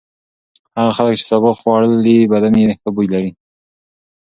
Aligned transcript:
هغه 0.77 0.91
خلک 0.97 1.13
چې 1.19 1.25
سابه 1.31 1.51
خوړلي 1.59 2.17
بدن 2.33 2.53
یې 2.61 2.75
ښه 2.79 2.89
بوی 2.95 3.07
لري. 3.13 3.31